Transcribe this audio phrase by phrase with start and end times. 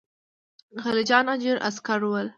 [0.83, 2.27] خلجیان اجیر عسکر ول.